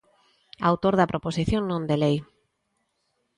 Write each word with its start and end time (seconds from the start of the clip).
Autor 0.69 0.93
da 0.99 1.09
proposición 1.11 1.63
non 1.65 1.81
de 1.89 1.95
lei. 2.03 2.17